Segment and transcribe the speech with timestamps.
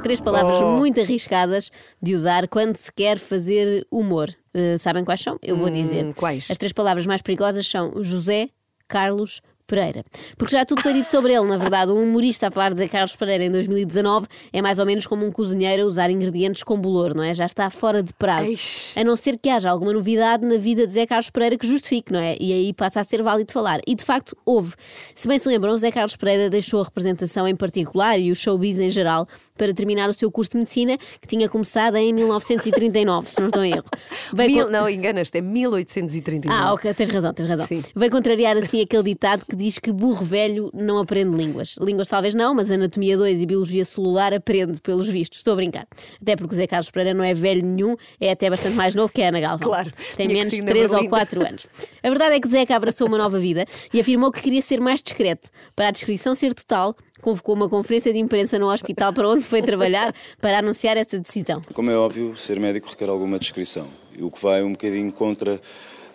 [0.00, 0.76] três palavras Oh.
[0.76, 1.70] muito arriscadas
[2.02, 4.28] de usar quando se quer fazer humor.
[4.54, 5.38] Uh, sabem quais são?
[5.42, 6.04] Eu vou dizer.
[6.04, 6.50] Hum, quais?
[6.50, 8.48] As três palavras mais perigosas são José,
[8.88, 9.40] Carlos.
[9.72, 10.04] Pereira.
[10.36, 11.90] Porque já tudo foi dito sobre ele, na verdade.
[11.92, 15.24] Um humorista a falar de Zé Carlos Pereira em 2019 é mais ou menos como
[15.24, 17.32] um cozinheiro a usar ingredientes com bolor, não é?
[17.32, 18.50] Já está fora de prazo.
[18.50, 18.92] Eish.
[18.94, 22.12] A não ser que haja alguma novidade na vida de Zé Carlos Pereira que justifique,
[22.12, 22.36] não é?
[22.38, 23.80] E aí passa a ser válido falar.
[23.86, 24.74] E de facto houve.
[25.14, 28.78] Se bem se lembram, Zé Carlos Pereira deixou a representação em particular e o showbiz
[28.78, 33.40] em geral para terminar o seu curso de medicina que tinha começado em 1939, se
[33.40, 33.84] não estou em erro.
[34.36, 36.54] Mil, não, enganas-te, é 1839.
[36.54, 37.66] ah, ok, tens razão, tens razão.
[37.66, 37.82] Sim.
[37.94, 41.76] Veio contrariar assim aquele ditado que diz que burro velho não aprende línguas.
[41.80, 45.38] Línguas talvez não, mas anatomia 2 e biologia celular aprende, pelos vistos.
[45.38, 45.86] Estou a brincar.
[46.20, 49.12] Até porque o Zé Carlos Pereira não é velho nenhum, é até bastante mais novo
[49.12, 49.68] que a Ana Galvão.
[49.68, 51.10] Claro, Tem menos de na 3 ou Berlinda.
[51.10, 51.66] 4 anos.
[52.02, 55.02] A verdade é que Zeca abraçou uma nova vida e afirmou que queria ser mais
[55.02, 55.48] discreto.
[55.74, 59.62] Para a descrição ser total, convocou uma conferência de imprensa no hospital para onde foi
[59.62, 61.62] trabalhar para anunciar essa decisão.
[61.72, 63.86] Como é óbvio, ser médico requer alguma descrição,
[64.18, 65.60] o que vai um bocadinho contra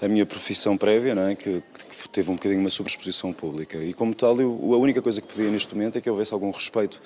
[0.02, 1.36] a minha profissão prévia, não é?
[1.36, 1.64] que
[2.18, 3.78] teve um bocadinho uma sobreexposição pública.
[3.78, 6.50] E como tal, eu, a única coisa que pedia neste momento é que houvesse algum
[6.50, 7.00] respeito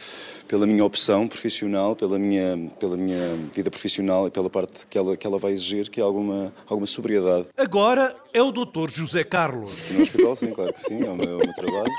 [0.48, 5.18] pela minha opção profissional, pela minha, pela minha vida profissional e pela parte que ela,
[5.18, 7.48] que ela vai exigir, que é alguma, alguma sobriedade.
[7.58, 8.90] Agora é o Dr.
[8.90, 9.92] José Carlos.
[9.92, 11.92] No hospital, sim, claro que sim, é o meu, é o meu trabalho.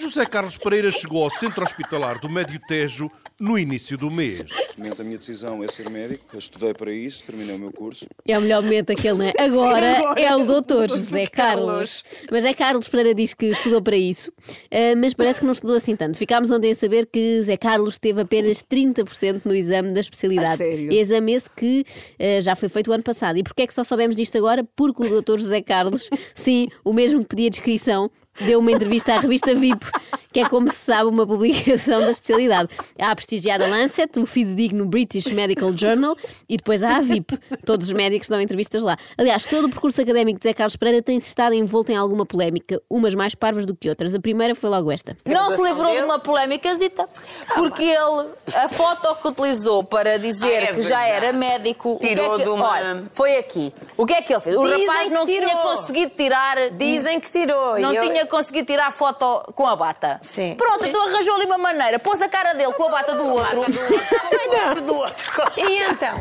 [0.00, 4.44] José Carlos Pereira chegou ao centro hospitalar do Médio Tejo no início do mês.
[4.50, 7.72] Neste momento, a minha decisão é ser médico, eu estudei para isso, terminei o meu
[7.72, 8.06] curso.
[8.26, 9.32] É o melhor momento aquele, não é?
[9.38, 12.02] Agora, Agora é o doutor José Carlos.
[12.02, 12.04] Carlos.
[12.30, 14.32] Mas é Carlos Pereira diz que estudou para isso,
[14.70, 16.16] eh, mas parece que não estudou assim tanto.
[16.16, 20.54] Ficámos ontem a saber que Zé Carlos teve apenas 30% no exame da especialidade.
[20.54, 20.92] A sério?
[20.92, 21.84] Exame esse que
[22.18, 23.36] eh, já foi feito o ano passado.
[23.36, 24.64] E porquê é que só soubemos disto agora?
[24.76, 28.10] Porque o doutor José Carlos, sim, o mesmo que pedia descrição,
[28.40, 29.84] deu uma entrevista à revista VIP,
[30.34, 32.68] que é como se sabe uma publicação da especialidade.
[32.98, 36.16] Há a prestigiada Lancet, o fidedigno British Medical Journal
[36.48, 37.38] e depois há a VIP.
[37.64, 38.96] Todos os médicos dão entrevistas lá.
[39.16, 42.82] Aliás, todo o percurso académico de Zé Carlos Pereira tem estado envolto em alguma polémica,
[42.90, 44.12] umas mais parvas do que outras.
[44.12, 45.16] A primeira foi logo esta.
[45.24, 47.08] Não se livrou de uma polémica, Zita,
[47.54, 51.98] porque ele, a foto que utilizou para dizer Ah, é que já era médico, o
[52.00, 53.72] que é Tirou que, de uma- olha, foi aqui.
[53.96, 54.56] O que é que ele fez?
[54.56, 56.70] O Dizem rapaz não tinha conseguido tirar.
[56.70, 57.78] Dizem que tirou.
[57.78, 60.20] Não e eu- tinha conseguido tirar foto com a bata.
[60.24, 60.54] Sim.
[60.56, 61.98] Pronto, então arranjou ali uma maneira.
[61.98, 63.60] Pôs a cara dele com a bata do outro.
[64.82, 65.26] do outro.
[65.56, 66.20] E então?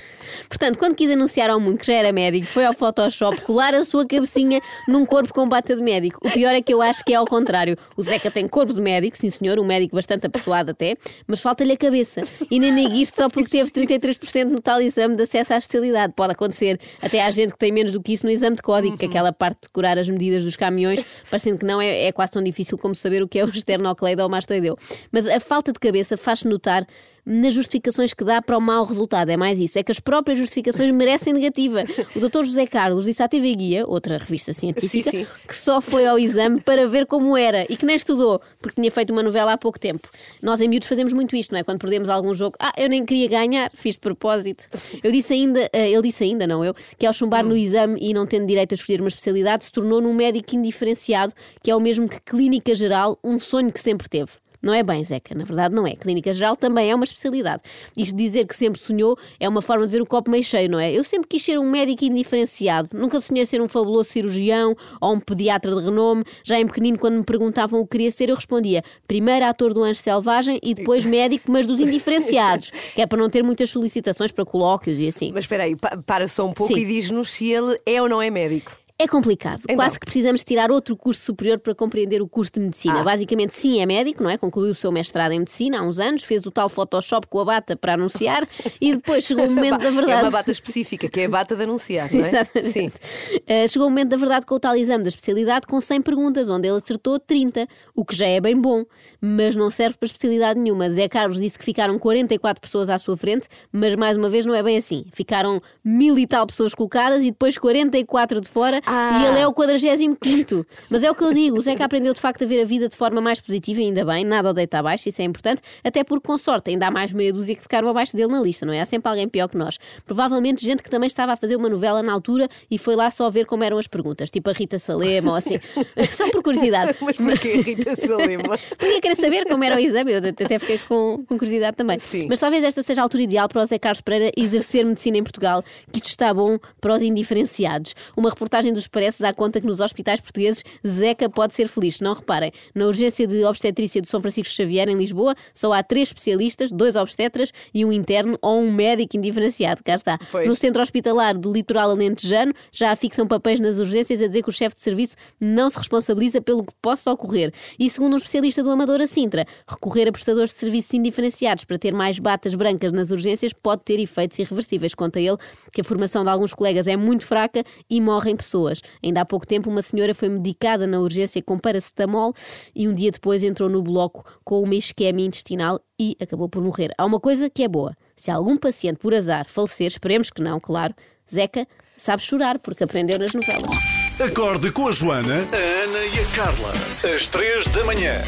[0.54, 3.84] Portanto, quando quis anunciar ao mundo que já era médico, foi ao Photoshop colar a
[3.84, 6.20] sua cabecinha num corpo com bata de médico.
[6.24, 7.76] O pior é que eu acho que é ao contrário.
[7.98, 11.72] O Zeca tem corpo de médico, sim senhor, um médico bastante apessoado até, mas falta-lhe
[11.72, 12.22] a cabeça.
[12.52, 16.14] E nem negue isto só porque teve 33% no tal exame de acesso à especialidade.
[16.16, 16.80] Pode acontecer.
[17.02, 19.08] Até há gente que tem menos do que isso no exame de código, que é
[19.08, 22.44] aquela parte de decorar as medidas dos caminhões, parecendo que não é, é quase tão
[22.44, 24.78] difícil como saber o que é o esternocleido ou o mastoideu.
[25.12, 26.86] Mas a falta de cabeça faz-se notar
[27.26, 29.30] nas justificações que dá para o mau resultado.
[29.30, 29.80] É mais isso.
[29.80, 31.84] É que as próprias justificações merecem negativa.
[32.16, 32.44] O Dr.
[32.44, 35.28] José Carlos disse à TV Guia, outra revista científica, Sim, sim.
[35.48, 38.92] que só foi ao exame para ver como era e que nem estudou, porque tinha
[38.92, 40.08] feito uma novela há pouco tempo.
[40.42, 41.64] Nós em miúdos fazemos muito isto, não é?
[41.64, 44.68] Quando perdemos algum jogo, ah, eu nem queria ganhar, fiz de propósito.
[45.04, 48.14] Eu disse ainda, eh, ele disse ainda, não eu, que ao chumbar no exame e
[48.14, 51.80] não tendo direito a escolher uma especialidade, se tornou num médico indiferenciado, que é o
[51.80, 54.43] mesmo que clínica geral, um sonho que sempre teve.
[54.64, 55.94] Não é bem, Zeca, na verdade não é.
[55.94, 57.62] Clínica geral também é uma especialidade.
[57.98, 60.70] Isto de dizer que sempre sonhou é uma forma de ver o copo meio cheio,
[60.72, 60.90] não é?
[60.92, 62.90] Eu sempre quis ser um médico indiferenciado.
[62.94, 66.24] Nunca sonhei ser um fabuloso cirurgião ou um pediatra de renome.
[66.46, 69.84] Já em pequenino, quando me perguntavam o que queria ser, eu respondia primeiro ator do
[69.84, 74.32] Anjo Selvagem e depois médico, mas dos indiferenciados, que é para não ter muitas solicitações
[74.32, 75.32] para colóquios e assim.
[75.34, 76.80] Mas espera aí, pa- para só um pouco Sim.
[76.80, 78.72] e diz-nos se ele é ou não é médico.
[79.04, 79.60] É complicado.
[79.64, 79.76] Então.
[79.76, 83.02] Quase que precisamos tirar outro curso superior para compreender o curso de medicina.
[83.02, 83.04] Ah.
[83.04, 84.38] Basicamente, sim, é médico, não é?
[84.38, 87.46] Concluiu o seu mestrado em medicina há uns anos, fez o tal Photoshop com a
[87.46, 88.48] bata para anunciar
[88.80, 90.22] e depois chegou o momento da É verdade.
[90.24, 92.28] uma bata específica, que é a bata de anunciar, não é?
[92.30, 92.70] Exatamente.
[92.70, 92.88] Sim.
[92.88, 96.50] Uh, chegou o momento da verdade com o tal exame da especialidade com 100 perguntas,
[96.50, 98.86] onde ele acertou 30, o que já é bem bom,
[99.20, 100.90] mas não serve para especialidade nenhuma.
[100.90, 104.56] Zé Carlos disse que ficaram 44 pessoas à sua frente, mas mais uma vez não
[104.56, 105.06] é bem assim.
[105.12, 108.93] Ficaram mil e tal pessoas colocadas e depois 44 de fora Ah.
[108.94, 110.66] E ele é o 45.
[110.90, 112.88] Mas é o que eu digo, o Zeca aprendeu de facto a ver a vida
[112.88, 116.28] de forma mais positiva, ainda bem, nada o deita abaixo, isso é importante, até porque
[116.28, 118.82] com sorte ainda há mais meia dúzia que ficaram abaixo dele na lista, não é?
[118.82, 119.78] Há sempre alguém pior que nós.
[120.06, 123.30] Provavelmente gente que também estava a fazer uma novela na altura e foi lá só
[123.30, 125.60] ver como eram as perguntas, tipo a Rita Salema ou assim.
[126.12, 126.98] só por curiosidade.
[127.02, 128.58] Mas porquê, Rita Salema?
[128.78, 132.00] Porque querer saber como era o exame, eu até fiquei com, com curiosidade também.
[132.00, 132.28] Sim.
[132.30, 135.24] Mas talvez esta seja a altura ideal para o Zé Carlos Pereira exercer medicina em
[135.24, 137.96] Portugal, que isto está bom para os indiferenciados.
[138.16, 142.02] Uma reportagem lendo os parece dá conta que nos hospitais portugueses Zeca pode ser feliz.
[142.02, 146.10] Não reparem, na urgência de obstetrícia do São Francisco Xavier, em Lisboa, só há três
[146.10, 149.84] especialistas, dois obstetras e um interno ou um médico indiferenciado.
[149.84, 150.18] Cá está.
[150.32, 150.48] Pois.
[150.48, 154.52] No centro hospitalar do litoral alentejano já afixam papéis nas urgências a dizer que o
[154.52, 157.52] chefe de serviço não se responsabiliza pelo que possa ocorrer.
[157.78, 161.78] E segundo um especialista do Amador a Sintra, recorrer a prestadores de serviços indiferenciados para
[161.78, 164.96] ter mais batas brancas nas urgências pode ter efeitos irreversíveis.
[164.96, 165.38] Conta ele
[165.72, 168.82] que a formação de alguns colegas é muito fraca e morrem pessoas.
[169.04, 172.34] Ainda há pouco tempo, uma senhora foi medicada na urgência com paracetamol
[172.74, 176.94] e um dia depois entrou no bloco com uma isquemia intestinal e acabou por morrer.
[176.98, 180.60] Há uma coisa que é boa: se algum paciente por azar falecer, esperemos que não,
[180.60, 180.94] claro,
[181.32, 183.72] Zeca sabe chorar porque aprendeu nas novelas.
[184.20, 186.74] Acorde com a Joana, a Ana e a Carla.
[187.16, 188.22] Às três da manhã.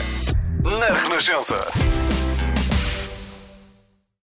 [0.63, 1.63] Na Renascença.